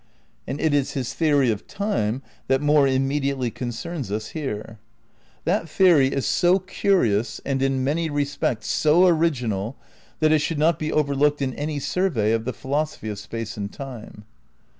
[0.47, 4.79] And it is his theory of Time that more immediately concerns us here.
[5.45, 9.77] That theory is so curious and in many respects so original
[10.19, 13.71] that it should not be overlooked in any survey of the philosophy of Space and
[13.71, 14.25] Time.